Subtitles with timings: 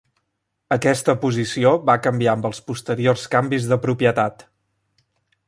[0.75, 4.47] Aquesta posició va canviar amb els posteriors canvis de propietat.